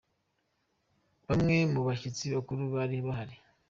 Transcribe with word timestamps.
Bamwe 1.27 1.55
mu 1.73 1.81
bashyitsi 1.87 2.23
bakuru 2.35 2.61
bari 2.75 2.97
bahari. 3.07 3.35